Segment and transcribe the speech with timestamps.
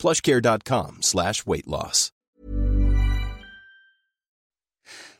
[0.00, 1.44] plushcare.com slash.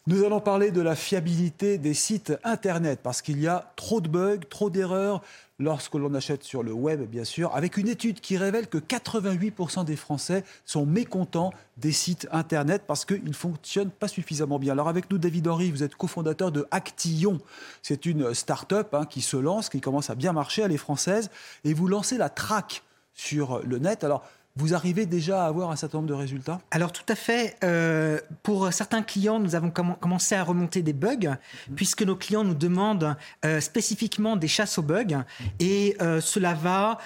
[0.06, 4.08] Nous allons parler de la fiabilité des sites Internet parce qu'il y a trop de
[4.08, 5.20] bugs, trop d'erreurs
[5.58, 9.84] lorsque l'on achète sur le web, bien sûr, avec une étude qui révèle que 88%
[9.84, 14.72] des Français sont mécontents des sites Internet parce qu'ils ne fonctionnent pas suffisamment bien.
[14.72, 17.38] Alors avec nous, David Henry, vous êtes cofondateur de Actillon.
[17.82, 21.28] C'est une start-up hein, qui se lance, qui commence à bien marcher, elle est française,
[21.64, 24.04] et vous lancez la traque sur le net.
[24.04, 24.24] Alors,
[24.56, 26.60] vous arrivez déjà à avoir un certain nombre de résultats?
[26.70, 27.56] Alors tout à fait.
[27.62, 31.36] Euh, pour certains clients, nous avons commencé à remonter des bugs,
[31.68, 31.74] mhm.
[31.76, 35.04] puisque nos clients nous demandent euh, spécifiquement des chasses aux bugs.
[35.04, 35.46] Mhm.
[35.60, 36.98] Et euh, cela va,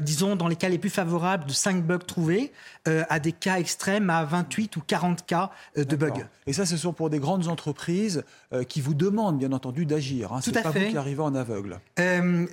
[0.00, 2.52] disons, dans les cas les plus favorables, de 5 bugs trouvés,
[2.86, 6.26] à des cas extrêmes, à 28 ou 40 cas de bugs.
[6.46, 8.24] Et ça, ce sont pour des grandes entreprises
[8.68, 10.32] qui vous demandent, bien entendu, d'agir.
[10.32, 10.40] Hein.
[10.42, 10.86] Tout à pas fait.
[10.86, 11.80] vous qui arrivez en aveugle.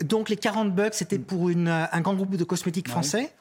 [0.01, 1.23] donc les 40 bugs, c'était mm.
[1.23, 3.31] pour une, un grand groupe de cosmétiques français.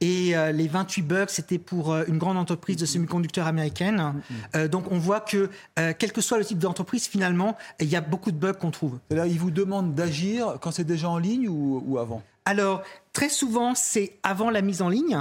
[0.00, 3.96] Et euh, les 28 bugs, c'était pour euh, une grande entreprise de semi-conducteurs américaine.
[3.96, 4.56] Mm-hmm.
[4.56, 8.00] Euh, donc on voit que, quel que soit le type d'entreprise, finalement, il y a
[8.00, 8.98] beaucoup de bugs qu'on trouve.
[9.08, 12.22] C'est-à-dire, ils vous demandent d'agir quand c'est déjà en ligne ou, avant?
[12.44, 15.18] Alors, très souvent, c'est avant la mise en ligne.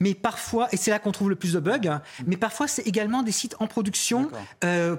[0.00, 3.22] mais parfois, et c'est là qu'on trouve le plus de bugs, mais parfois c'est également
[3.22, 4.30] des sites en production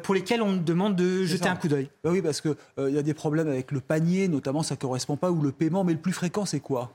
[0.03, 1.89] pour lesquels on demande de jeter un coup d'œil.
[2.03, 4.79] Bah oui, parce qu'il il y a des problèmes avec le panier, notamment ça ne
[4.79, 6.93] correspond pas, ou le paiement, mais le plus fréquent c'est quoi?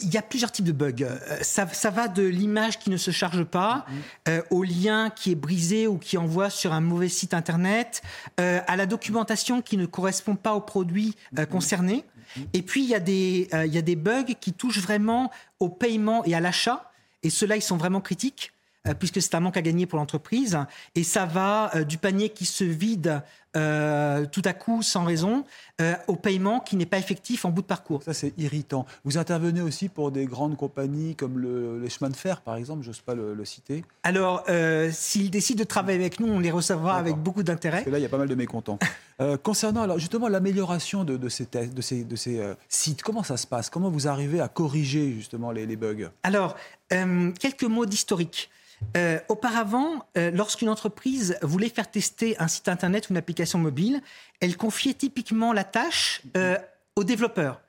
[0.00, 1.02] Il y a plusieurs types de bugs.
[1.02, 4.02] Euh, ça, ça va de l'image qui ne se charge pas mhm.
[4.28, 8.02] euh, au lien qui est brisé ou qui envoie sur un mauvais site internet,
[8.38, 11.46] euh, à la documentation qui ne correspond pas au produit euh, mhm.
[11.46, 12.04] concerné.
[12.36, 12.46] Mhm.
[12.52, 15.68] Et puis il y, a des, il y a des bugs qui touchent vraiment au
[15.68, 16.92] paiement et à l'achat.
[17.22, 18.52] Et ceux-là, ils sont vraiment critiques
[19.00, 20.58] puisque c'est un manque à gagner pour l'entreprise.
[20.94, 23.22] Et ça va du panier qui se vide
[23.56, 25.44] euh, tout à coup, sans raison,
[25.80, 28.02] euh, au paiement qui n'est pas effectif en bout de parcours.
[28.02, 28.84] Ça, c'est irritant.
[29.04, 32.82] Vous intervenez aussi pour des grandes compagnies comme le, les chemins de fer, par exemple,
[32.82, 33.84] j'ose pas le, citer.
[34.02, 37.84] Alors, euh, s'ils décident de travailler avec nous, on les recevra avec beaucoup d'intérêt.
[37.88, 38.78] Là, il y a pas mal de mécontents.
[39.42, 43.46] concernant alors, justement l'amélioration de, de, ces, de ces, de ces sites, comment ça se
[43.46, 43.70] passe?
[43.70, 46.10] Comment vous arrivez à corriger justement les, les bugs?
[46.22, 46.56] Alors,
[46.88, 48.50] quelques mots d'historique.
[48.96, 54.02] Euh, auparavant, euh, lorsqu'une entreprise voulait faire tester un site internet ou une application mobile,
[54.40, 56.56] elle confiait typiquement la tâche euh,
[56.96, 57.60] aux développeurs.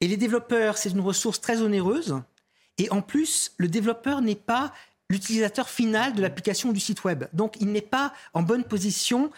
[0.00, 2.20] Et les développeurs, c'est une ressource très onéreuse.
[2.78, 4.72] Et en plus, le développeur n'est pas
[5.10, 7.24] l'utilisateur final de l'application ou du site web.
[7.32, 9.30] Donc, il n'est pas en bonne position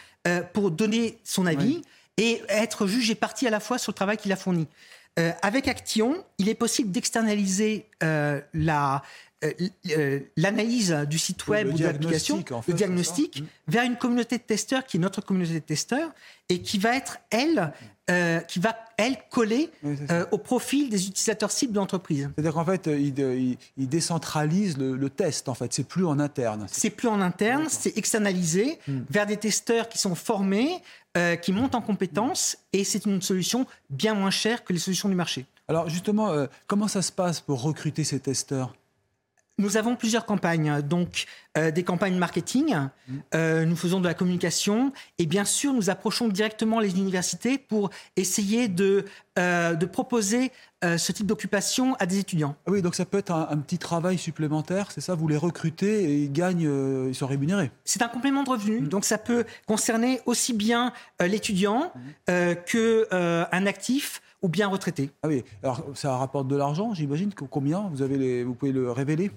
[0.53, 1.83] pour donner son avis
[2.19, 4.69] et être jugé partie à la fois sur le travail qu'il a fourni.
[5.17, 9.03] Avec Action, il est possible d'externaliser la,
[9.45, 9.53] euh,
[9.91, 14.85] euh, l'analyse du site web ou de l'application, le diagnostic, vers une communauté de testeurs
[14.85, 16.13] qui est notre communauté de testeurs
[16.49, 17.73] et qui va être, elle,
[18.11, 19.71] euh, qui va, elle, coller
[20.33, 22.29] au profil des utilisateurs cibles de l'entreprise.
[22.35, 25.73] C'est-à-dire qu'en fait, il, décentralise le, test, en fait.
[25.73, 26.67] C'est plus en interne.
[26.71, 29.01] C'est plus en interne, c'est externalisé hmm.
[29.09, 30.83] vers des testeurs qui sont formés,
[31.43, 35.15] qui montent en compétences, et c'est une solution bien moins chère que les solutions du
[35.15, 35.47] marché.
[35.69, 38.75] Alors justement, comment ça se passe pour recruter ces testeurs?
[39.59, 41.27] Nous avons plusieurs campagnes, donc
[41.59, 43.15] euh, des campagnes marketing, mmh.
[43.35, 47.91] euh, nous faisons de la communication et bien sûr nous approchons directement les universités pour
[48.17, 49.05] essayer de,
[49.39, 50.51] euh, de proposer
[50.85, 52.57] ce type d'occupation à des étudiants.
[52.67, 56.03] Ah oui, donc ça peut être un, petit travail supplémentaire, c'est ça Vous les recrutez
[56.03, 58.89] et ils gagnent, ils sont rémunérés C'est un complément de revenu, mmh.
[58.89, 61.93] donc ça peut concerner aussi bien l'étudiant
[62.27, 62.55] mmh.
[62.67, 65.11] qu'un actif ou bien retraité.
[65.23, 67.33] Ah oui, alors ça rapporte de l'argent, j'imagine.
[67.33, 69.31] Combien vous, avez les, vous pouvez le révéler?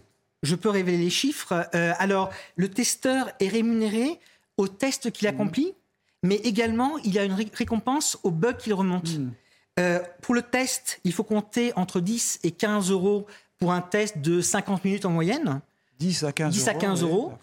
[0.43, 1.67] Je peux révéler les chiffres.
[1.73, 4.19] Euh, alors, le testeur est rémunéré
[4.57, 5.33] au test qu'il mmh.
[5.33, 5.73] accomplit,
[6.23, 9.17] mais également, il y a une récompense au bug qu'il remonte.
[9.17, 9.31] Mmh.
[9.79, 13.25] Euh, pour le test, il faut compter entre 10 et 15 euros
[13.59, 15.61] pour un test de 50 minutes en moyenne.
[15.99, 17.33] 10 à 15 10 à 15 euros.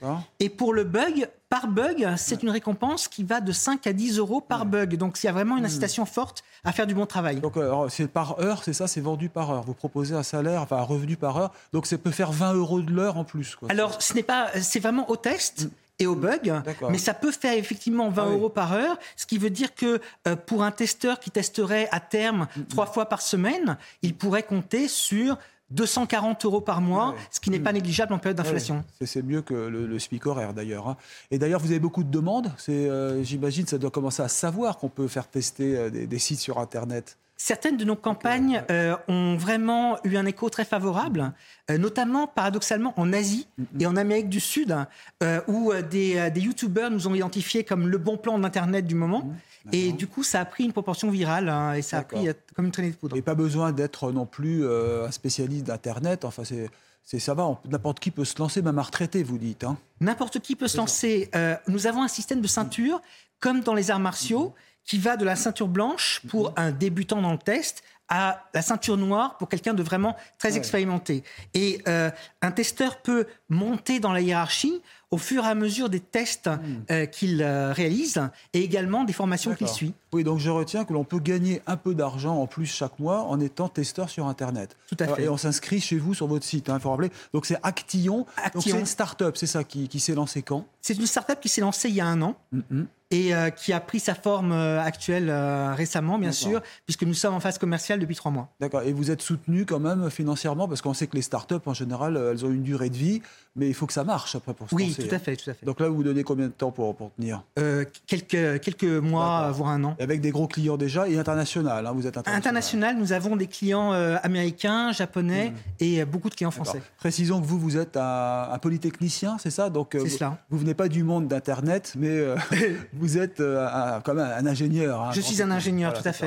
[0.41, 4.17] et pour le bug, par bug, c'est une récompense qui va de 5 à 10
[4.17, 4.97] euros par bug.
[4.97, 5.67] Donc il y a vraiment une hmm.
[5.67, 7.41] incitation forte à faire du bon travail.
[7.41, 7.59] Donc
[7.91, 9.63] c'est par heure, c'est ça, c'est vendu par heure.
[9.63, 11.53] Vous proposez un salaire, enfin un revenu par heure.
[11.75, 13.59] Donc ça peut faire 20 euros de l'heure en plus.
[13.69, 15.65] Alors ce n'est pas, c'est vraiment au test.
[15.65, 15.71] Hmm.
[15.99, 16.53] et au bug,
[16.89, 20.01] mais ça peut faire effectivement 20 ah euros par heure, ce qui veut dire que
[20.27, 22.63] euh, pour un testeur qui testerait à terme hmm.
[22.71, 25.37] trois fois par semaine, il pourrait compter sur
[25.73, 27.17] 240 euros par mois, Ouais.
[27.31, 28.85] ce qui n'est pas négligeable en période d'inflation.
[29.01, 30.89] Ouais, c'est- mieux que le, le SMIC horaire d'ailleurs.
[30.89, 30.97] hein.
[31.31, 32.53] Et d'ailleurs, vous avez beaucoup de demandes.
[32.69, 36.41] Euh, J'imagine ça doit commencer à savoir qu'on peut faire tester euh, des, des sites
[36.41, 37.17] sur Internet.
[37.44, 41.33] Certaines de nos campagnes euh, ont vraiment eu un écho très favorable,
[41.73, 43.49] euh, notamment paradoxalement en Asie
[43.81, 44.77] et en Amérique du Sud,
[45.25, 49.29] euh, où des, des youtubeurs nous ont identifiés comme le bon plan d'Internet du moment.
[49.73, 52.67] Et du coup, ça a pris une proportion virale hein, et ça a pris comme
[52.67, 53.17] une traînée de poudre.
[53.17, 56.25] Et pas besoin d'être non plus un spécialiste d'Internet.
[56.25, 56.71] Enfin, c'est,
[57.03, 57.59] c'est ça va.
[57.69, 59.65] N'importe qui peut se lancer, même un retraité, vous dites.
[59.65, 59.77] hein.
[60.00, 61.29] N'importe qui peut se lancer.
[61.35, 63.03] Euh, nous avons un système de ceinture,
[63.41, 67.32] comme dans les arts martiaux, qui va de la ceinture blanche pour un débutant dans
[67.32, 70.56] le test à la ceinture noire pour quelqu'un de vraiment très Ouais.
[70.58, 71.23] expérimenté.
[71.55, 72.11] Et euh,
[72.43, 74.82] un testeur peut monter dans la hiérarchie
[75.12, 76.50] au fur et à mesure des tests
[76.91, 78.20] euh, qu'il euh, réalise
[78.55, 79.93] et également des formations qu'il suit.
[80.12, 83.20] Oui, donc je retiens que l'on peut gagner un peu d'argent en plus chaque mois
[83.23, 84.76] en étant testeur sur Internet.
[84.88, 85.25] Tout à fait.
[85.25, 87.11] Et on s'inscrit chez vous sur votre site, il faut rappeler.
[87.35, 88.19] Donc c'est Actillon.
[88.19, 88.75] Donc Actillon.
[88.75, 90.67] c'est une start-up, c'est ça, qui, qui s'est lancée quand?
[90.81, 92.37] C'est une start-up qui s'est lancée il y a un an.
[92.50, 92.87] Mhm.
[93.12, 96.49] Et euh, qui a pris sa forme euh, actuelle euh, récemment, bien D'accord.
[96.49, 98.49] sûr, puisque nous sommes en phase commerciale depuis trois mois.
[98.58, 98.82] D'accord.
[98.85, 102.17] Et vous êtes soutenu quand même financièrement parce qu'on sait que les startups en général,
[102.17, 103.20] elles ont une durée de vie,
[103.55, 105.02] mais il faut que ça marche après pour se Oui, lancer.
[105.09, 105.65] Tout à fait, tout à fait.
[105.67, 107.43] Donc là, vous vous donnez combien de temps pour, pour tenir?
[107.59, 109.97] Euh, quelques, quelques mois, voire un an.
[110.01, 111.87] Avec des gros clients déjà et international.
[111.87, 112.39] hein, vous êtes international.
[112.39, 116.83] International, nous avons des clients euh, américains, japonais et euh, beaucoup de clients français.
[116.99, 119.71] Précisons que vous, vous êtes un, un polytechnicien, c'est ça?
[119.71, 120.39] Donc, euh, C'est vous, cela.
[120.51, 122.37] vous venez pas du monde d'Internet, mais euh,
[122.93, 125.01] vous êtes euh, un, quand même un ingénieur.
[125.03, 126.27] hein, Je suis un ingénieur, Voilà, tout à ça.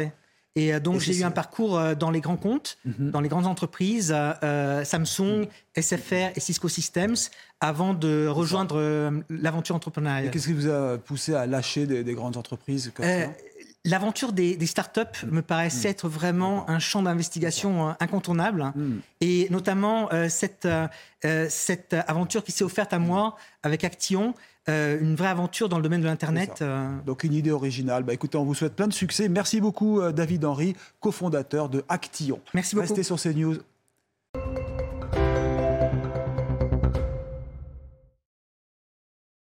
[0.58, 3.12] Et euh, donc j'ai eu un parcours euh, dans les grands comptes, Mhm.
[3.12, 7.16] dans les grandes entreprises, euh, Samsung, SFR et Cisco Systems,
[7.60, 10.32] avant de rejoindre l'aventure entrepreneuriale.
[10.32, 13.32] qu'est-ce qui vous a poussé à lâcher des, des grandes entreprises comme Euh, ça?
[13.88, 18.74] L'aventure des, des startups me paraissait être vraiment un champ d'investigation incontournable.
[19.22, 24.34] Et notamment euh, cette, euh, cette aventure qui s'est offerte à moi avec Action,
[24.68, 26.60] euh, une vraie aventure dans le domaine de l'Internet.
[26.62, 28.04] Euh, Donc une idée originale.
[28.04, 29.30] Bah, écoutez, on vous souhaite plein de succès.
[29.30, 32.40] Merci beaucoup, euh, David Henry, cofondateur de Actillon.
[32.54, 32.88] Merci beaucoup.
[32.88, 33.58] Restez sur CNews.